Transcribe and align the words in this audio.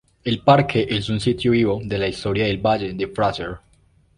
El 0.23 0.39
parque 0.41 0.87
es 0.89 1.09
un 1.09 1.19
sitio 1.19 1.51
vivo 1.51 1.79
de 1.83 1.99
la 1.99 2.07
historia 2.07 2.45
del 2.47 2.57
Valle 2.57 2.93
de 2.93 3.07
Fraser. 3.07 3.57